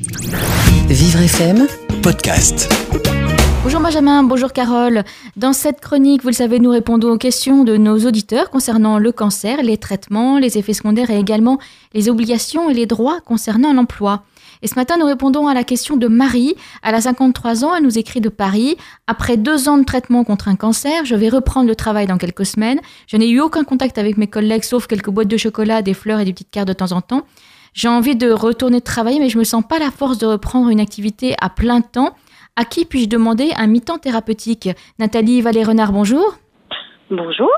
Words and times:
Vivre 0.00 1.22
FM 1.22 1.66
Podcast. 2.04 2.72
Bonjour 3.64 3.80
Benjamin, 3.80 4.22
bonjour 4.22 4.52
Carole. 4.52 5.02
Dans 5.34 5.52
cette 5.52 5.80
chronique, 5.80 6.22
vous 6.22 6.28
le 6.28 6.34
savez, 6.34 6.60
nous 6.60 6.70
répondons 6.70 7.10
aux 7.10 7.18
questions 7.18 7.64
de 7.64 7.76
nos 7.76 8.06
auditeurs 8.06 8.48
concernant 8.50 9.00
le 9.00 9.10
cancer, 9.10 9.60
les 9.60 9.76
traitements, 9.76 10.38
les 10.38 10.56
effets 10.56 10.72
secondaires 10.72 11.10
et 11.10 11.18
également 11.18 11.58
les 11.94 12.08
obligations 12.08 12.70
et 12.70 12.74
les 12.74 12.86
droits 12.86 13.20
concernant 13.22 13.72
l'emploi. 13.72 14.22
Et 14.62 14.68
ce 14.68 14.76
matin, 14.76 14.98
nous 15.00 15.06
répondons 15.06 15.48
à 15.48 15.54
la 15.54 15.64
question 15.64 15.96
de 15.96 16.06
Marie. 16.06 16.54
Elle 16.84 16.94
a 16.94 17.00
53 17.00 17.64
ans, 17.64 17.74
elle 17.74 17.82
nous 17.82 17.98
écrit 17.98 18.20
de 18.20 18.28
Paris. 18.28 18.76
Après 19.08 19.36
deux 19.36 19.68
ans 19.68 19.78
de 19.78 19.84
traitement 19.84 20.22
contre 20.22 20.46
un 20.46 20.54
cancer, 20.54 21.04
je 21.06 21.16
vais 21.16 21.28
reprendre 21.28 21.66
le 21.66 21.74
travail 21.74 22.06
dans 22.06 22.18
quelques 22.18 22.46
semaines. 22.46 22.80
Je 23.08 23.16
n'ai 23.16 23.28
eu 23.28 23.40
aucun 23.40 23.64
contact 23.64 23.98
avec 23.98 24.16
mes 24.16 24.28
collègues, 24.28 24.62
sauf 24.62 24.86
quelques 24.86 25.10
boîtes 25.10 25.26
de 25.26 25.36
chocolat, 25.36 25.82
des 25.82 25.94
fleurs 25.94 26.20
et 26.20 26.24
des 26.24 26.32
petites 26.32 26.52
cartes 26.52 26.68
de 26.68 26.72
temps 26.72 26.92
en 26.92 27.00
temps. 27.00 27.24
J'ai 27.74 27.88
envie 27.88 28.16
de 28.16 28.30
retourner 28.30 28.80
travailler, 28.80 29.20
mais 29.20 29.28
je 29.28 29.38
me 29.38 29.44
sens 29.44 29.62
pas 29.68 29.78
la 29.78 29.90
force 29.90 30.18
de 30.18 30.26
reprendre 30.26 30.68
une 30.68 30.80
activité 30.80 31.34
à 31.40 31.50
plein 31.50 31.80
temps. 31.80 32.14
À 32.56 32.64
qui 32.64 32.84
puis-je 32.84 33.08
demander 33.08 33.52
un 33.56 33.66
mi-temps 33.68 33.98
thérapeutique 33.98 34.68
Nathalie 34.98 35.42
Vallée-Renard, 35.42 35.92
bonjour. 35.92 36.34
Bonjour. 37.10 37.48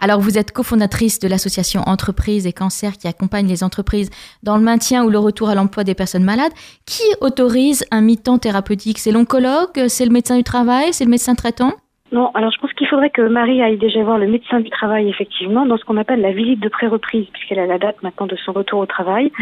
Alors, 0.00 0.20
vous 0.20 0.36
êtes 0.36 0.50
cofondatrice 0.50 1.20
de 1.20 1.28
l'association 1.28 1.82
Entreprises 1.86 2.46
et 2.46 2.52
Cancer 2.52 2.96
qui 2.96 3.06
accompagne 3.06 3.46
les 3.46 3.62
entreprises 3.62 4.10
dans 4.42 4.56
le 4.56 4.62
maintien 4.62 5.04
ou 5.04 5.10
le 5.10 5.18
retour 5.18 5.48
à 5.48 5.54
l'emploi 5.54 5.84
des 5.84 5.94
personnes 5.94 6.24
malades. 6.24 6.52
Qui 6.86 7.04
autorise 7.20 7.84
un 7.90 8.00
mi-temps 8.00 8.38
thérapeutique? 8.38 8.98
C'est 8.98 9.12
l'oncologue? 9.12 9.86
C'est 9.88 10.04
le 10.04 10.10
médecin 10.10 10.36
du 10.36 10.42
travail? 10.42 10.92
C'est 10.92 11.04
le 11.04 11.10
médecin 11.10 11.34
traitant? 11.34 11.72
Non, 12.12 12.30
alors 12.34 12.52
je 12.52 12.58
pense 12.58 12.72
qu'il 12.74 12.86
faudrait 12.86 13.10
que 13.10 13.22
Marie 13.22 13.60
aille 13.60 13.78
déjà 13.78 14.02
voir 14.02 14.18
le 14.18 14.28
médecin 14.28 14.60
du 14.60 14.70
travail, 14.70 15.08
effectivement, 15.08 15.66
dans 15.66 15.76
ce 15.76 15.84
qu'on 15.84 15.96
appelle 15.96 16.20
la 16.20 16.30
visite 16.30 16.60
de 16.60 16.68
pré-reprise, 16.68 17.26
puisqu'elle 17.32 17.58
a 17.58 17.66
la 17.66 17.78
date 17.78 18.00
maintenant 18.02 18.26
de 18.26 18.36
son 18.36 18.52
retour 18.52 18.78
au 18.78 18.86
travail. 18.86 19.32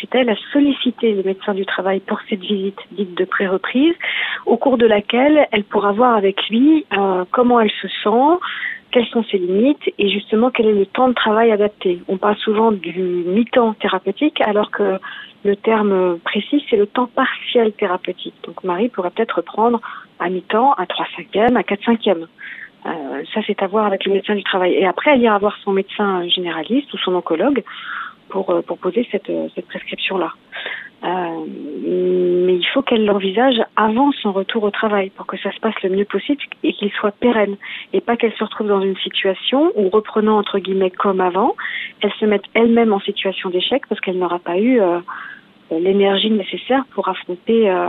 C'est 0.00 0.14
elle 0.14 0.30
a 0.30 0.36
sollicité 0.52 1.14
le 1.14 1.24
médecin 1.24 1.52
du 1.52 1.66
travail 1.66 1.98
pour 1.98 2.20
cette 2.28 2.40
visite 2.40 2.78
dite 2.92 3.16
de 3.16 3.24
pré-reprise, 3.24 3.94
au 4.46 4.56
cours 4.56 4.78
de 4.78 4.86
laquelle 4.86 5.48
elle 5.50 5.64
pourra 5.64 5.92
voir 5.92 6.14
avec 6.14 6.48
lui 6.48 6.86
euh, 6.96 7.24
comment 7.32 7.58
elle 7.58 7.72
se 7.82 7.88
sent, 7.88 8.38
quelles 8.92 9.06
sont 9.06 9.24
ses 9.24 9.38
limites 9.38 9.82
et 9.98 10.08
justement 10.10 10.50
quel 10.50 10.66
est 10.66 10.74
le 10.74 10.86
temps 10.86 11.08
de 11.08 11.14
travail 11.14 11.50
adapté. 11.50 12.00
On 12.08 12.18
parle 12.18 12.36
souvent 12.36 12.70
du 12.70 13.00
mi-temps 13.00 13.74
thérapeutique 13.74 14.40
alors 14.42 14.70
que 14.70 14.98
le 15.44 15.56
terme 15.56 16.18
précis 16.20 16.64
c'est 16.68 16.76
le 16.76 16.86
temps 16.86 17.08
partiel 17.08 17.72
thérapeutique. 17.72 18.34
Donc 18.44 18.62
Marie 18.62 18.90
pourrait 18.90 19.10
peut-être 19.10 19.40
prendre 19.40 19.80
à 20.20 20.28
mi-temps, 20.28 20.74
à 20.74 20.86
3 20.86 21.06
cinquièmes, 21.16 21.56
à 21.56 21.62
4 21.62 21.84
cinquièmes. 21.84 22.28
Euh, 22.84 23.22
ça 23.32 23.40
c'est 23.46 23.62
à 23.62 23.66
voir 23.66 23.86
avec 23.86 24.04
le 24.04 24.12
médecin 24.12 24.34
du 24.34 24.44
travail. 24.44 24.74
Et 24.74 24.86
après 24.86 25.12
elle 25.14 25.22
ira 25.22 25.38
voir 25.38 25.56
son 25.64 25.72
médecin 25.72 26.28
généraliste 26.28 26.92
ou 26.92 26.98
son 26.98 27.14
oncologue 27.14 27.64
pour, 28.28 28.50
euh, 28.50 28.60
pour 28.62 28.78
poser 28.78 29.08
cette, 29.10 29.32
cette 29.54 29.66
prescription-là. 29.66 30.32
Euh, 31.04 31.44
mais 32.44 32.54
il 32.54 32.66
faut 32.72 32.82
qu'elle 32.82 33.04
l'envisage 33.04 33.60
avant 33.76 34.12
son 34.12 34.30
retour 34.30 34.62
au 34.62 34.70
travail 34.70 35.10
pour 35.10 35.26
que 35.26 35.36
ça 35.36 35.50
se 35.50 35.58
passe 35.58 35.74
le 35.82 35.90
mieux 35.90 36.04
possible 36.04 36.40
et 36.62 36.72
qu'il 36.74 36.92
soit 36.92 37.10
pérenne 37.10 37.56
et 37.92 38.00
pas 38.00 38.16
qu'elle 38.16 38.32
se 38.34 38.44
retrouve 38.44 38.68
dans 38.68 38.80
une 38.80 38.96
situation 38.98 39.72
où 39.74 39.88
reprenant 39.88 40.38
entre 40.38 40.60
guillemets 40.60 40.90
comme 40.90 41.20
avant, 41.20 41.56
elle 42.02 42.12
se 42.20 42.24
mette 42.24 42.44
elle-même 42.54 42.92
en 42.92 43.00
situation 43.00 43.50
d'échec 43.50 43.82
parce 43.88 44.00
qu'elle 44.00 44.18
n'aura 44.18 44.38
pas 44.38 44.58
eu 44.58 44.80
euh, 44.80 45.00
l'énergie 45.72 46.30
nécessaire 46.30 46.84
pour 46.94 47.08
affronter 47.08 47.68
euh, 47.68 47.88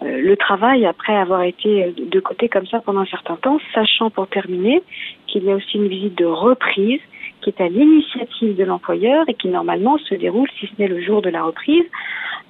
le 0.00 0.34
travail 0.36 0.86
après 0.86 1.14
avoir 1.14 1.42
été 1.42 1.92
de 1.92 2.20
côté 2.20 2.48
comme 2.48 2.66
ça 2.66 2.80
pendant 2.80 3.00
un 3.00 3.06
certain 3.06 3.36
temps, 3.36 3.58
sachant 3.74 4.08
pour 4.08 4.28
terminer 4.28 4.82
qu'il 5.26 5.44
y 5.44 5.52
a 5.52 5.56
aussi 5.56 5.76
une 5.76 5.88
visite 5.88 6.16
de 6.16 6.24
reprise 6.24 7.00
qui 7.40 7.50
est 7.50 7.60
à 7.60 7.68
l'initiative 7.68 8.56
de 8.56 8.64
l'employeur 8.64 9.24
et 9.28 9.34
qui 9.34 9.48
normalement 9.48 9.98
se 9.98 10.14
déroule, 10.14 10.48
si 10.58 10.66
ce 10.66 10.72
n'est 10.78 10.88
le 10.88 11.00
jour 11.00 11.22
de 11.22 11.30
la 11.30 11.42
reprise, 11.42 11.84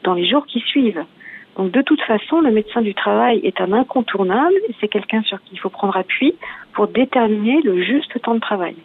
dans 0.04 0.14
les 0.14 0.28
jours 0.28 0.46
qui 0.46 0.60
suivent. 0.60 1.04
Donc 1.56 1.72
de 1.72 1.82
toute 1.82 2.00
façon, 2.02 2.40
le 2.40 2.50
médecin 2.50 2.80
du 2.80 2.94
travail 2.94 3.40
est 3.42 3.60
un 3.60 3.72
incontournable 3.72 4.54
et 4.68 4.74
c'est 4.80 4.88
quelqu'un 4.88 5.22
sur 5.22 5.40
qui 5.42 5.50
il 5.52 5.58
faut 5.58 5.68
prendre 5.68 5.96
appui 5.96 6.34
pour 6.72 6.88
déterminer 6.88 7.60
le 7.62 7.82
juste 7.82 8.20
temps 8.22 8.34
de 8.34 8.40
travail. 8.40 8.76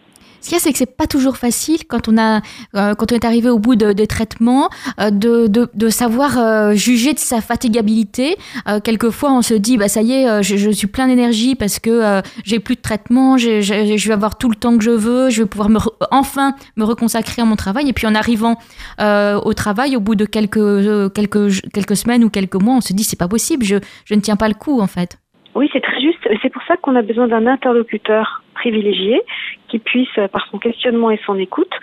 Ce 0.46 0.50
qu'il 0.50 0.58
y 0.58 0.62
a, 0.62 0.64
c'est 0.64 0.72
que 0.74 0.78
c'est 0.78 0.96
pas 0.96 1.08
toujours 1.08 1.38
facile 1.38 1.88
quand 1.88 2.08
on 2.08 2.20
a, 2.20 2.40
euh, 2.76 2.94
quand 2.94 3.12
on 3.12 3.16
est 3.16 3.26
arrivé 3.26 3.50
au 3.50 3.58
bout 3.58 3.76
de, 3.76 3.94
des 3.94 4.06
traitements, 4.06 4.70
euh, 5.00 5.10
de, 5.10 5.48
de, 5.48 5.90
savoir 5.90 6.38
euh, 6.38 6.76
juger 6.76 7.16
de 7.16 7.20
sa 7.20 7.42
fatigabilité. 7.42 8.38
quelquefois, 8.84 9.34
on 9.34 9.42
se 9.42 9.56
dit, 9.56 9.78
bah 9.78 9.88
ça 9.88 10.04
y 10.04 10.12
est, 10.12 10.44
je, 10.44 10.70
suis 10.70 10.86
plein 10.86 11.08
d'énergie 11.08 11.56
parce 11.56 11.80
que 11.80 12.22
j'ai 12.44 12.60
plus 12.60 12.76
de 12.76 12.82
traitement, 12.82 13.40
je, 13.40 14.08
vais 14.08 14.14
avoir 14.14 14.38
tout 14.38 14.50
le 14.50 14.56
temps 14.56 14.78
que 14.78 14.84
je 14.84 14.92
veux, 14.92 15.32
je 15.32 15.42
vais 15.42 15.50
pouvoir 15.50 15.70
me 15.70 15.80
enfin 16.12 16.54
me 16.76 16.84
reconsacrer 16.84 17.42
à 17.42 17.46
mon 17.46 17.56
travail. 17.56 17.90
Et 17.90 17.94
puis 17.94 18.06
en 18.06 18.14
arrivant 18.14 18.60
au 19.00 19.54
travail, 19.56 19.98
au 19.98 20.00
bout 20.00 20.14
de 20.14 20.26
quelques 20.26 21.12
quelques 21.16 21.60
quelques 21.72 21.98
semaines 21.98 22.24
ou 22.24 22.30
quelques 22.30 22.62
mois, 22.62 22.76
on 22.76 22.82
se 22.82 22.94
dit, 22.94 23.04
c'est 23.04 23.16
pas 23.16 23.28
possible, 23.28 23.66
je, 23.66 23.78
je 24.06 24.14
ne 24.14 24.20
tiens 24.20 24.36
pas 24.36 24.48
le 24.48 24.54
coup 24.54 24.80
en 24.80 24.88
fait. 24.88 25.18
Oui, 25.56 25.70
c'est 25.72 25.82
très 25.82 26.02
juste. 26.02 26.28
C'est 26.42 26.52
pour 26.52 26.62
ça 26.64 26.76
qu'on 26.78 26.96
a 26.96 27.02
besoin 27.02 27.28
d'un 27.28 27.48
interlocuteur 27.48 28.44
privilégié 28.54 29.22
qui 29.70 29.80
puisse, 29.80 30.14
par 30.32 30.46
son 30.52 30.60
questionnement 30.60 31.12
et 31.12 31.20
son 31.26 31.40
écoute, 31.40 31.74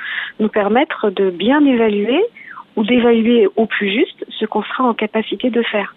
nous 0.40 0.48
permettre 0.48 1.10
de 1.10 1.30
bien 1.30 1.64
évaluer 1.64 2.22
ou 2.76 2.84
d'évaluer 2.84 3.48
au 3.56 3.66
plus 3.66 3.90
juste 3.90 4.24
ce 4.28 4.46
qu'on 4.46 4.62
sera 4.62 4.84
en 4.84 4.94
capacité 4.94 5.50
de 5.50 5.62
faire. 5.62 5.94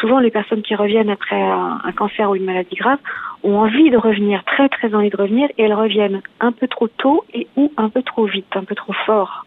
Souvent, 0.00 0.18
les 0.20 0.30
personnes 0.30 0.62
qui 0.62 0.74
reviennent 0.74 1.10
après 1.10 1.40
un, 1.40 1.92
cancer 1.96 2.30
ou 2.30 2.36
une 2.36 2.44
maladie 2.44 2.76
grave 2.76 2.98
ont 3.44 3.58
envie 3.58 3.90
de 3.90 3.96
revenir, 3.96 4.42
très 4.44 4.68
très 4.68 4.94
envie 4.94 5.10
de 5.10 5.16
revenir, 5.16 5.48
et 5.56 5.62
elles 5.62 5.74
reviennent 5.74 6.22
un 6.40 6.52
peu 6.52 6.66
trop 6.68 6.88
tôt 6.88 7.24
et 7.32 7.46
ou 7.56 7.72
un 7.76 7.88
peu 7.88 8.02
trop 8.02 8.26
vite, 8.26 8.54
un 8.54 8.64
peu 8.64 8.74
trop 8.74 8.92
fort. 9.06 9.46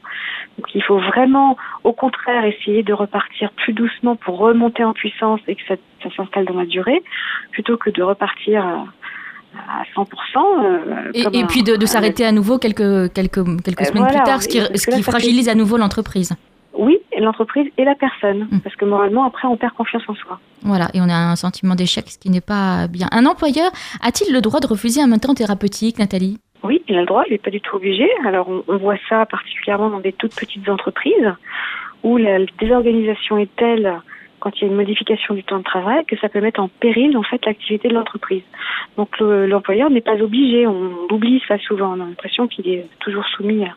Donc 0.57 0.67
il 0.75 0.83
faut 0.83 0.99
vraiment, 0.99 1.57
au 1.83 1.93
contraire, 1.93 2.45
essayer 2.45 2.83
de 2.83 2.93
repartir 2.93 3.51
plus 3.51 3.73
doucement 3.73 4.15
pour 4.15 4.37
remonter 4.37 4.83
en 4.83 4.93
puissance 4.93 5.39
et 5.47 5.55
que 5.55 5.61
ça, 5.67 5.75
ça 6.03 6.09
s'installe 6.15 6.45
dans 6.45 6.57
la 6.57 6.65
durée, 6.65 7.01
plutôt 7.51 7.77
que 7.77 7.89
de 7.89 8.03
repartir 8.03 8.65
à 8.65 9.83
100%. 9.95 10.05
Euh, 10.37 11.11
et, 11.13 11.39
et, 11.39 11.45
puis 11.45 11.63
de, 11.63 11.75
de 11.75 11.85
s'arrêter 11.85 12.25
à 12.25 12.31
nouveau 12.31 12.57
quelques, 12.57 13.13
quelques, 13.13 13.43
quelques 13.63 13.85
semaines 13.85 14.03
voilà, 14.03 14.19
plus 14.19 14.23
tard, 14.23 14.41
ce 14.41 14.47
qui, 14.47 14.59
ce 14.59 14.89
qui 14.89 15.03
fragilise 15.03 15.49
à 15.49 15.55
nouveau 15.55 15.77
l'entreprise. 15.77 16.33
Oui, 16.85 16.97
l'entreprise 17.19 17.67
et 17.77 17.85
la 17.85 17.93
personne, 17.93 18.47
mmh. 18.49 18.59
parce 18.63 18.75
que 18.75 18.85
moralement, 18.85 19.23
après, 19.23 19.47
on 19.47 19.55
perd 19.55 19.73
confiance 19.73 20.01
en 20.07 20.15
soi. 20.15 20.39
Voilà, 20.63 20.87
et 20.95 20.99
on 20.99 21.09
a 21.09 21.19
un 21.33 21.35
sentiment 21.35 21.75
d'échec, 21.75 22.05
ce 22.09 22.17
qui 22.17 22.31
n'est 22.31 22.47
pas 22.55 22.87
bien. 22.87 23.07
Un 23.11 23.27
employeur 23.27 23.69
a-t-il 24.01 24.33
le 24.33 24.41
droit 24.41 24.59
de 24.59 24.65
refuser 24.65 24.99
un 24.99 25.05
maintien 25.05 25.35
thérapeutique, 25.35 25.99
Nathalie? 25.99 26.39
Oui, 26.63 26.81
il 26.87 26.95
a 26.97 27.01
le 27.01 27.05
droit, 27.05 27.23
il 27.27 27.33
n'est 27.33 27.37
pas 27.37 27.51
du 27.51 27.61
tout 27.61 27.75
obligé. 27.75 28.07
Alors, 28.25 28.49
on, 28.49 28.63
on 28.67 28.77
voit 28.77 28.97
ça 29.09 29.27
particulièrement 29.27 29.91
dans 29.91 29.99
des 29.99 30.11
toutes 30.11 30.35
petites 30.35 30.67
entreprises, 30.69 31.31
où 32.01 32.17
la 32.17 32.39
désorganisation 32.59 33.37
est 33.37 33.55
telle 33.55 34.01
quand 34.39 34.51
il 34.55 34.61
y 34.63 34.65
a 34.65 34.67
une 34.71 34.75
modification 34.75 35.35
du 35.35 35.43
temps 35.43 35.59
de 35.59 35.63
travail, 35.63 36.03
que 36.05 36.17
ça 36.17 36.29
peut 36.29 36.41
mettre 36.41 36.61
en 36.61 36.67
péril 36.67 37.15
en 37.15 37.21
fait 37.21 37.45
l'activité 37.45 37.89
de 37.89 37.93
l'entreprise. 37.93 38.41
Donc 38.97 39.19
l'employeur 39.19 39.91
n'est 39.91 40.01
pas 40.01 40.19
obligé, 40.19 40.65
on 40.65 41.07
oublie 41.11 41.43
ça 41.47 41.59
souvent, 41.59 41.95
on 41.95 42.01
a 42.01 42.05
l'impression 42.05 42.47
qu'il 42.47 42.67
est 42.67 42.87
toujours 43.01 43.25
soumis 43.37 43.65
à, 43.65 43.75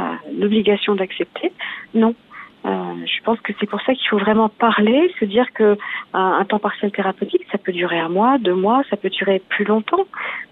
à 0.00 0.18
l'obligation 0.38 0.94
d'accepter. 0.94 1.50
Non. 1.94 2.14
Euh, 2.68 2.72
je 3.06 3.22
pense 3.24 3.40
que 3.40 3.52
c'est 3.58 3.66
pour 3.66 3.80
ça 3.82 3.94
qu'il 3.94 4.06
faut 4.08 4.18
vraiment 4.18 4.48
parler, 4.48 5.10
se 5.18 5.24
dire 5.24 5.46
que 5.54 5.78
un, 6.12 6.38
un, 6.40 6.44
temps 6.44 6.58
partiel 6.58 6.90
thérapeutique, 6.92 7.42
ça 7.50 7.56
peut 7.56 7.72
durer 7.72 7.98
un 7.98 8.08
mois, 8.08 8.36
deux 8.38 8.54
mois, 8.54 8.82
ça 8.90 8.96
peut 8.96 9.08
durer 9.08 9.40
plus 9.48 9.64
longtemps, 9.64 10.04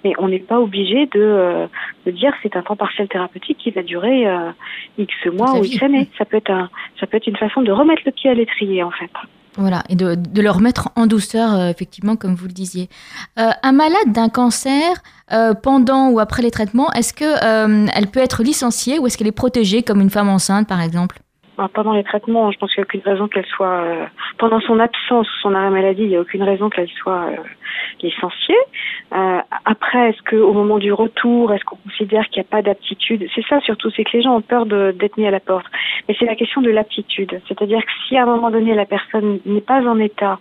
mais 0.02 0.14
on 0.18 0.28
n'est 0.28 0.38
pas 0.38 0.58
obligé 0.58 1.06
de, 1.06 1.20
euh, 1.20 1.66
de 2.06 2.10
dire 2.12 2.32
c'est 2.42 2.56
un 2.56 2.62
temps 2.62 2.76
partiel 2.76 3.08
thérapeutique 3.08 3.58
qui 3.58 3.70
va 3.70 3.82
durer 3.82 4.26
euh, 4.26 4.50
x 4.96 5.12
mois 5.32 5.58
ou 5.58 5.64
x 5.64 5.82
années. 5.82 6.08
Ça 6.16 6.24
peut 6.24 6.38
être 6.38 6.50
un, 6.50 6.70
ça 6.98 7.06
peut 7.06 7.18
être 7.18 7.26
une 7.26 7.36
façon 7.36 7.60
de 7.60 7.70
remettre 7.70 8.02
le 8.06 8.12
pied 8.12 8.30
à 8.30 8.34
l'étrier 8.34 8.82
en 8.82 8.92
fait. 8.92 9.10
Voilà, 9.58 9.82
et 9.88 9.96
de, 9.96 10.14
de, 10.14 10.42
le 10.42 10.50
remettre 10.50 10.90
en 10.96 11.06
douceur, 11.06 11.54
euh, 11.54 11.68
effectivement, 11.68 12.16
comme 12.16 12.34
vous 12.34 12.46
le 12.46 12.52
disiez. 12.52 12.88
Euh, 13.38 13.50
un 13.62 13.72
malade 13.72 14.12
d'un 14.12 14.28
cancer, 14.28 14.96
euh, 15.32 15.54
pendant 15.54 16.10
ou 16.10 16.20
après 16.20 16.42
les 16.42 16.50
traitements, 16.50 16.92
est-ce 16.92 17.14
qu'elle 17.14 17.90
elle 17.94 18.06
peut 18.08 18.20
être 18.20 18.42
licenciée 18.42 18.98
ou 18.98 19.06
est-ce 19.06 19.16
qu'elle 19.16 19.26
est 19.26 19.32
protégée 19.32 19.82
comme 19.82 20.00
une 20.00 20.10
femme 20.10 20.28
enceinte, 20.28 20.68
par 20.68 20.82
exemple? 20.82 21.18
Pendant 21.72 21.94
les 21.94 22.04
traitements, 22.04 22.50
je 22.50 22.58
pense 22.58 22.74
qu'il 22.74 22.80
n'y 22.80 22.84
a 22.84 22.86
aucune 22.86 23.12
raison 23.12 23.28
qu'elle 23.28 23.46
soit. 23.46 23.80
Euh, 23.80 24.06
pendant 24.38 24.60
son 24.60 24.78
absence, 24.78 25.26
son 25.42 25.54
arrêt 25.54 25.70
maladie, 25.70 26.02
il 26.02 26.08
n'y 26.08 26.16
a 26.16 26.20
aucune 26.20 26.42
raison 26.42 26.68
qu'elle 26.68 26.88
soit 26.88 27.30
euh, 27.30 27.36
licenciée. 28.02 28.56
Euh, 29.14 29.38
après, 29.64 30.10
est-ce 30.10 30.22
qu'au 30.22 30.52
moment 30.52 30.78
du 30.78 30.92
retour, 30.92 31.52
est-ce 31.52 31.64
qu'on 31.64 31.76
considère 31.76 32.28
qu'il 32.28 32.42
n'y 32.42 32.46
a 32.46 32.50
pas 32.50 32.62
d'aptitude? 32.62 33.26
C'est 33.34 33.44
ça 33.46 33.60
surtout, 33.60 33.90
c'est 33.90 34.04
que 34.04 34.16
les 34.16 34.22
gens 34.22 34.36
ont 34.36 34.42
peur 34.42 34.66
d'être 34.66 35.16
mis 35.16 35.26
à 35.26 35.30
la 35.30 35.40
porte. 35.40 35.66
Mais 36.08 36.16
c'est 36.18 36.26
la 36.26 36.36
question 36.36 36.60
de 36.60 36.70
l'aptitude. 36.70 37.40
C'est-à-dire 37.48 37.80
que 37.80 37.92
si 38.06 38.16
à 38.16 38.24
un 38.24 38.26
moment 38.26 38.50
donné, 38.50 38.74
la 38.74 38.86
personne 38.86 39.40
n'est 39.46 39.60
pas 39.60 39.80
en 39.82 39.98
état 39.98 40.38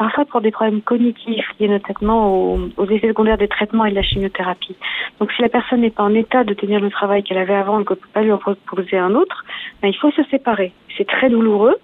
parfois 0.00 0.24
pour 0.24 0.40
des 0.40 0.50
problèmes 0.50 0.80
cognitifs 0.80 1.46
liés 1.60 1.68
notamment 1.68 2.54
aux, 2.78 2.86
effets 2.86 3.08
secondaires 3.08 3.36
des 3.36 3.48
traitements 3.48 3.84
et 3.84 3.90
de 3.90 3.96
la 3.96 4.02
chimiothérapie. 4.02 4.74
Donc 5.18 5.30
si 5.30 5.42
la 5.42 5.50
personne 5.50 5.82
n'est 5.82 5.90
pas 5.90 6.04
en 6.04 6.14
état 6.14 6.42
de 6.42 6.54
tenir 6.54 6.80
le 6.80 6.88
travail 6.88 7.22
qu'elle 7.22 7.36
avait 7.36 7.54
avant 7.54 7.78
et 7.78 7.84
qu'on 7.84 7.92
ne 7.92 7.98
peut 7.98 8.08
pas 8.14 8.22
lui 8.22 8.32
en 8.32 8.38
proposer 8.38 8.96
un 8.96 9.14
autre, 9.14 9.44
ben, 9.82 9.88
il 9.88 9.96
faut 9.98 10.10
se 10.12 10.22
séparer. 10.30 10.72
C'est 10.96 11.06
très 11.06 11.28
douloureux, 11.28 11.76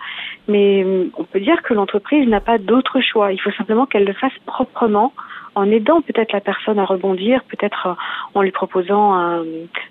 mais 0.49 0.83
hum, 0.83 1.11
on 1.19 1.25
peut 1.25 1.41
dire 1.41 1.61
que 1.63 1.75
l'entreprise 1.75 2.27
n'a 2.27 2.41
pas 2.41 2.57
d'autre 2.57 3.03
choix. 3.03 3.33
Il 3.33 3.39
faut 3.39 3.53
simplement 3.53 3.85
qu'elle 3.85 4.05
le 4.05 4.15
fasse 4.15 4.39
proprement 4.47 5.13
en 5.55 5.71
aidant 5.71 6.01
peut-être 6.01 6.33
la 6.33 6.41
personne 6.41 6.79
à 6.79 6.87
rebondir, 6.87 7.45
peut-être 7.45 7.99
en 8.35 8.41
lui 8.41 8.51
proposant 8.51 9.13
un 9.13 9.45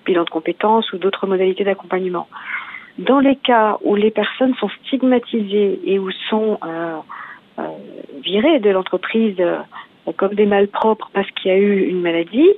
bilan 0.04 0.24
de 0.24 0.32
compétences 0.32 0.92
ou 0.94 0.98
d'autres 0.98 1.28
modalités 1.28 1.64
d'accompagnement. 1.64 2.28
Dans 2.98 3.20
les 3.20 3.36
cas 3.36 3.78
où 3.84 3.94
les 3.94 4.10
personnes 4.10 4.56
sont 4.56 4.70
stigmatisées 4.82 5.80
et 5.86 6.00
où 6.00 6.10
sont 6.30 6.58
euh, 6.66 6.96
euh, 7.60 7.64
virées 8.24 8.60
de 8.60 8.70
l'entreprise 8.70 9.36
euh, 9.40 9.58
comme 10.18 10.36
des 10.36 10.46
malpropres 10.46 11.10
parce 11.14 11.30
qu'il 11.32 11.52
y 11.52 11.54
a 11.54 11.58
eu 11.58 11.88
une 11.88 12.02
maladie, 12.02 12.50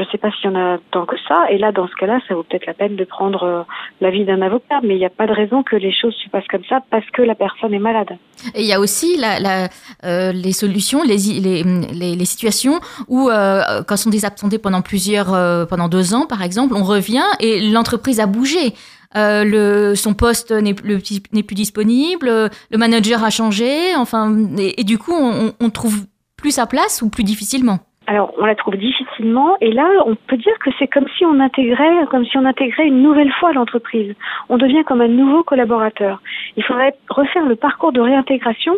je 0.00 0.04
ne 0.04 0.08
sais 0.08 0.18
pas 0.18 0.30
s'il 0.30 0.50
y 0.50 0.54
en 0.54 0.56
a 0.56 0.78
tant 0.92 1.04
que 1.04 1.16
ça. 1.28 1.50
Et 1.50 1.58
là, 1.58 1.72
dans 1.72 1.88
ce 1.88 1.94
cas-là, 1.96 2.20
ça 2.26 2.34
vaut 2.34 2.42
peut-être 2.42 2.66
la 2.66 2.74
peine 2.74 2.96
de 2.96 3.04
prendre 3.04 3.42
euh, 3.42 3.62
l'avis 4.00 4.24
d'un 4.24 4.40
avocat. 4.40 4.80
Mais 4.82 4.94
il 4.94 4.98
n'y 4.98 5.04
a 5.04 5.10
pas 5.10 5.26
de 5.26 5.32
raison 5.32 5.62
que 5.62 5.76
les 5.76 5.92
choses 5.92 6.14
se 6.24 6.30
passent 6.30 6.46
comme 6.48 6.64
ça 6.68 6.80
parce 6.90 7.04
que 7.10 7.22
la 7.22 7.34
personne 7.34 7.74
est 7.74 7.80
malade. 7.80 8.16
Et 8.54 8.62
il 8.62 8.66
y 8.66 8.72
a 8.72 8.80
aussi 8.80 9.16
la, 9.18 9.40
la, 9.40 9.68
euh, 10.04 10.32
les 10.32 10.52
solutions, 10.52 11.02
les, 11.02 11.18
les, 11.40 11.62
les, 11.92 12.16
les 12.16 12.24
situations 12.24 12.80
où, 13.08 13.28
euh, 13.28 13.82
quand 13.86 13.96
on 14.06 14.10
est 14.10 14.24
absenté 14.24 14.58
pendant 14.58 14.80
plusieurs, 14.80 15.34
euh, 15.34 15.66
pendant 15.66 15.88
deux 15.88 16.14
ans, 16.14 16.26
par 16.26 16.42
exemple, 16.42 16.74
on 16.74 16.84
revient 16.84 17.26
et 17.40 17.60
l'entreprise 17.60 18.20
a 18.20 18.26
bougé. 18.26 18.72
Euh, 19.16 19.44
le, 19.44 19.94
son 19.94 20.14
poste 20.14 20.52
n'est 20.52 20.74
plus, 20.74 21.54
disponible, 21.54 22.28
le 22.28 22.78
manager 22.78 23.24
a 23.24 23.30
changé, 23.30 23.94
enfin, 23.96 24.32
et, 24.58 24.80
et 24.80 24.84
du 24.84 24.98
coup, 24.98 25.12
on, 25.12 25.52
on 25.58 25.70
trouve 25.70 26.06
plus 26.36 26.52
sa 26.52 26.66
place 26.66 27.02
ou 27.02 27.10
plus 27.10 27.24
difficilement. 27.24 27.80
Alors, 28.06 28.32
on 28.38 28.44
la 28.44 28.56
trouve 28.56 28.76
difficilement, 28.76 29.56
et 29.60 29.70
là, 29.72 29.86
on 30.06 30.16
peut 30.16 30.36
dire 30.36 30.58
que 30.64 30.70
c'est 30.78 30.88
comme 30.88 31.06
si 31.16 31.24
on 31.24 31.38
intégrait, 31.38 32.06
comme 32.10 32.24
si 32.24 32.36
on 32.38 32.44
intégrait 32.44 32.86
une 32.86 33.02
nouvelle 33.02 33.32
fois 33.38 33.52
l'entreprise. 33.52 34.14
On 34.48 34.58
devient 34.58 34.82
comme 34.84 35.00
un 35.00 35.08
nouveau 35.08 35.44
collaborateur. 35.44 36.20
Il 36.56 36.64
faudrait 36.64 36.94
refaire 37.08 37.46
le 37.46 37.54
parcours 37.56 37.92
de 37.92 38.00
réintégration 38.00 38.76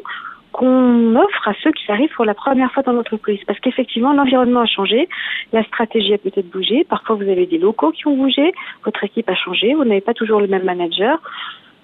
qu'on 0.52 1.16
offre 1.16 1.48
à 1.48 1.54
ceux 1.62 1.72
qui 1.72 1.90
arrivent 1.90 2.14
pour 2.14 2.24
la 2.24 2.34
première 2.34 2.70
fois 2.72 2.82
dans 2.82 2.92
l'entreprise. 2.92 3.40
Parce 3.46 3.58
qu'effectivement, 3.60 4.12
l'environnement 4.12 4.60
a 4.60 4.66
changé, 4.66 5.08
la 5.52 5.64
stratégie 5.64 6.14
a 6.14 6.18
peut-être 6.18 6.50
bougé, 6.50 6.84
parfois 6.88 7.16
vous 7.16 7.28
avez 7.28 7.46
des 7.46 7.58
locaux 7.58 7.90
qui 7.90 8.06
ont 8.06 8.16
bougé, 8.16 8.52
votre 8.84 9.02
équipe 9.04 9.28
a 9.28 9.34
changé, 9.34 9.74
vous 9.74 9.84
n'avez 9.84 10.00
pas 10.00 10.14
toujours 10.14 10.40
le 10.40 10.46
même 10.46 10.64
manager. 10.64 11.18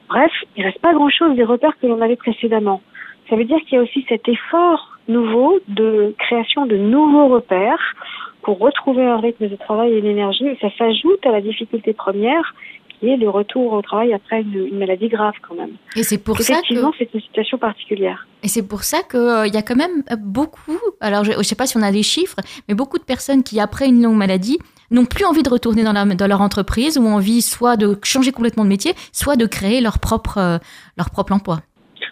Bref, 0.08 0.32
il 0.56 0.64
reste 0.64 0.80
pas 0.80 0.92
grand-chose 0.92 1.34
des 1.36 1.44
repères 1.44 1.78
que 1.80 1.86
l'on 1.86 2.00
avait 2.00 2.16
précédemment. 2.16 2.82
Ça 3.28 3.36
veut 3.36 3.44
dire 3.44 3.58
qu'il 3.60 3.76
y 3.76 3.78
a 3.78 3.82
aussi 3.82 4.06
cet 4.08 4.28
effort 4.28 4.98
nouveau 5.08 5.58
de 5.68 6.14
création 6.18 6.66
de 6.66 6.76
nouveaux 6.76 7.28
repères 7.28 7.94
pour 8.42 8.58
retrouver 8.58 9.04
un 9.04 9.18
rythme 9.18 9.48
de 9.48 9.56
travail 9.56 9.92
et 9.92 9.98
une 9.98 10.06
énergie. 10.06 10.46
Ça 10.60 10.68
s'ajoute 10.78 11.24
à 11.26 11.32
la 11.32 11.40
difficulté 11.40 11.92
première 11.92 12.54
qui 12.98 13.08
est 13.08 13.16
le 13.16 13.30
retour 13.30 13.72
au 13.72 13.82
travail 13.82 14.12
après 14.12 14.42
une, 14.42 14.66
une 14.66 14.78
maladie 14.78 15.08
grave 15.08 15.34
quand 15.46 15.54
même. 15.54 15.72
Et 15.96 16.02
c'est 16.02 16.18
pour 16.18 16.40
ça 16.40 16.54
Effectivement, 16.54 16.92
c'est 16.98 17.12
une 17.14 17.20
situation 17.20 17.58
particulière. 17.58 18.26
Et 18.42 18.48
c'est 18.48 18.66
pour 18.66 18.84
ça 18.84 19.02
qu'il 19.02 19.20
euh, 19.20 19.46
y 19.46 19.56
a 19.56 19.62
quand 19.62 19.76
même 19.76 20.02
beaucoup, 20.18 20.78
alors 21.00 21.24
je 21.24 21.32
ne 21.32 21.42
sais 21.42 21.56
pas 21.56 21.66
si 21.66 21.76
on 21.76 21.82
a 21.82 21.92
des 21.92 22.02
chiffres, 22.02 22.36
mais 22.68 22.74
beaucoup 22.74 22.98
de 22.98 23.04
personnes 23.04 23.42
qui, 23.42 23.60
après 23.60 23.88
une 23.88 24.02
longue 24.02 24.16
maladie, 24.16 24.58
n'ont 24.90 25.04
plus 25.04 25.24
envie 25.24 25.42
de 25.42 25.50
retourner 25.50 25.82
dans, 25.82 25.92
la, 25.92 26.04
dans 26.04 26.26
leur 26.26 26.40
entreprise 26.40 26.98
ou 26.98 27.02
ont 27.02 27.14
envie 27.14 27.42
soit 27.42 27.76
de 27.76 27.98
changer 28.02 28.32
complètement 28.32 28.64
de 28.64 28.68
métier, 28.68 28.94
soit 29.12 29.36
de 29.36 29.46
créer 29.46 29.80
leur 29.80 29.98
propre, 29.98 30.38
euh, 30.38 30.58
leur 30.96 31.10
propre 31.10 31.32
emploi. 31.32 31.60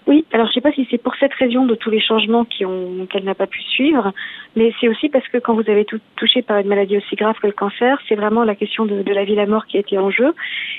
Oui, 0.07 0.25
alors 0.33 0.47
je 0.47 0.51
ne 0.51 0.55
sais 0.55 0.61
pas 0.61 0.71
si 0.71 0.87
c'est 0.89 1.03
pour 1.03 1.17
cette 1.17 1.35
raison 1.35 1.67
de 1.67 1.75
tous 1.75 1.91
les 1.91 1.99
changements 1.99 2.45
qu'elle 2.45 3.25
n'a 3.25 3.35
pas 3.35 3.49
pu 3.49 3.61
suivre, 3.63 4.13
mais 4.55 4.73
c'est 4.81 4.87
aussi 4.89 5.09
parce 5.09 5.27
que 5.27 5.39
quand 5.39 5.55
vous 5.55 5.69
avez 5.69 5.85
tout 5.85 5.99
touché 6.15 6.43
par 6.43 6.59
une 6.59 6.69
maladie 6.69 6.97
aussi 6.97 7.17
grave 7.17 7.35
que 7.43 7.49
le 7.49 7.53
cancer, 7.53 7.99
c'est 8.09 8.15
vraiment 8.15 8.45
la 8.45 8.55
question 8.55 8.87
de, 8.87 9.03
de, 9.03 9.13
la 9.13 9.25
vie 9.25 9.35
la 9.35 9.47
mort 9.47 9.67
qui 9.67 9.79
a 9.79 9.81
été 9.81 9.99
en 9.99 10.11
jeu, 10.11 10.33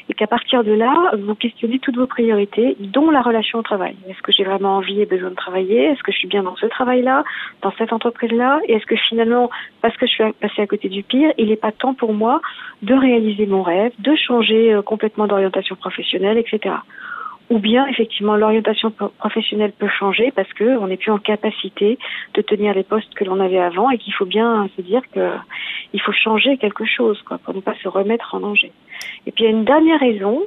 et 0.08 0.14
qu'à 0.14 0.28
partir 0.28 0.64
de 0.64 0.72
là, 0.72 1.12
vous 1.20 1.36
questionnez 1.36 1.80
toutes 1.80 1.98
vos 1.98 2.08
priorités, 2.08 2.78
dont 2.80 3.12
la 3.12 3.22
relation 3.22 3.60
au 3.60 3.64
travail. 3.64 3.98
Est-ce 4.08 4.22
que 4.22 4.32
j'ai 4.32 4.46
vraiment 4.46 4.78
envie 4.78 5.02
et 5.02 5.06
besoin 5.06 5.32
de 5.32 5.36
travailler? 5.36 5.88
Est-ce 5.88 6.04
que 6.04 6.14
je 6.14 6.20
suis 6.20 6.30
bien 6.30 6.44
dans 6.44 6.56
ce 6.56 6.66
travail-là, 6.68 7.26
dans 7.64 7.74
cette 7.78 7.92
entreprise-là? 7.92 8.62
Et 8.70 8.76
est-ce 8.76 8.86
que 8.86 8.96
finalement, 8.96 9.50
parce 9.82 9.98
que 9.98 10.08
je 10.08 10.12
suis 10.12 10.24
passée 10.40 10.62
à 10.62 10.68
côté 10.68 10.88
du 10.88 11.04
pire, 11.04 11.34
il 11.38 11.50
n'est 11.50 11.58
pas 11.58 11.74
temps 11.74 11.94
pour 11.94 12.14
moi 12.14 12.42
de 12.82 12.94
réaliser 12.94 13.46
mon 13.46 13.62
rêve, 13.62 13.92
de 14.00 14.16
changer 14.16 14.74
euh, 14.74 14.82
complètement 14.82 15.28
d'orientation 15.28 15.76
professionnelle, 15.76 16.38
etc 16.38 16.76
ou 17.50 17.60
bien 17.60 17.88
effectivement 17.88 18.36
l'orientation 18.36 18.92
professionnelle 18.92 19.72
peut 19.72 19.88
changer 19.88 20.32
parce 20.32 20.52
que 20.54 20.78
on 20.78 20.88
n'est 20.88 20.98
plus 20.98 21.12
en 21.12 21.18
capacité 21.18 21.98
de 22.34 22.42
tenir 22.42 22.74
les 22.74 22.84
postes 22.84 23.14
que 23.14 23.24
l'on 23.24 23.40
avait 23.40 23.60
avant 23.60 23.90
et 23.90 23.98
qu'il 23.98 24.14
faut 24.14 24.26
bien 24.26 24.70
se 24.76 24.82
dire 24.82 25.02
que 25.14 25.32
il 25.94 26.02
faut 26.02 26.12
changer 26.12 26.58
quelque 26.58 26.86
chose 26.86 27.22
quoi 27.22 27.38
pour 27.38 27.54
ne 27.54 27.62
pas 27.62 27.76
se 27.82 27.88
remettre 27.88 28.36
en 28.36 28.42
danger. 28.42 28.72
Et 29.26 29.32
puis 29.32 29.44
il 29.44 29.48
y 29.48 29.50
a 29.50 29.52
une 29.52 29.66
dernière 29.66 30.00
raison 30.00 30.42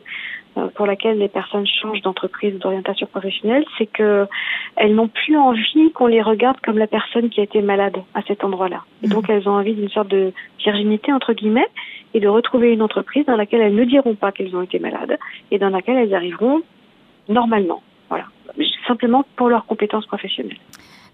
euh, 0.59 0.67
pour 0.75 0.85
laquelle 0.85 1.19
les 1.19 1.29
personnes 1.29 1.67
changent 1.67 2.03
d'entreprise 2.03 2.55
ou 2.57 2.59
d'orientation 2.59 3.07
professionnelle, 3.07 3.65
c'est 3.79 3.87
que 3.87 4.27
elles 4.77 4.95
n'ont 4.95 5.09
plus 5.09 5.37
envie 5.37 5.93
qu'on 5.95 6.09
les 6.09 6.23
regarde 6.23 6.59
comme 6.61 6.77
la 6.77 6.89
personne 6.89 7.31
qui 7.31 7.41
a 7.41 7.45
été 7.45 7.63
malade 7.63 7.97
à 8.15 8.23
cet 8.23 8.45
endroit-là. 8.45 8.83
Et 9.03 9.09
donc 9.09 9.29
mmh. 9.29 9.33
elles 9.33 9.49
ont 9.49 9.53
envie 9.53 9.75
d'une 9.75 9.89
sorte 9.89 10.09
de 10.09 10.33
virginité 10.59 11.13
entre 11.13 11.33
guillemets 11.33 11.69
et 12.15 12.21
de 12.21 12.29
retrouver 12.29 12.73
une 12.73 12.83
entreprise 12.83 13.25
dans 13.27 13.37
laquelle 13.37 13.61
elles 13.61 13.75
ne 13.75 13.85
diront 13.85 14.15
pas 14.15 14.33
qu'elles 14.33 14.55
ont 14.57 14.63
été 14.63 14.79
malades 14.81 15.19
et 15.51 15.59
dans 15.59 15.71
laquelle 15.71 15.97
elles 15.97 16.15
arriveront 16.15 16.63
normalement. 17.29 17.83
Voilà. 18.09 18.25
Simplement 18.87 19.25
pour 19.37 19.49
leurs 19.49 19.67
compétences 19.67 20.07
professionnelles. 20.07 20.59